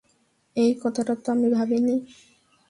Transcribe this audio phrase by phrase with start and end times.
[0.55, 1.95] এই কথাটা তো আমি ভাবিনি।